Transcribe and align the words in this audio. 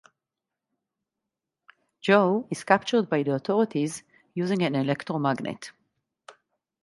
Joe 2.01 2.47
is 2.49 2.63
captured 2.63 3.07
by 3.07 3.21
the 3.21 3.35
authorities 3.35 4.01
using 4.33 4.63
an 4.63 4.73
electromagnet. 4.73 5.73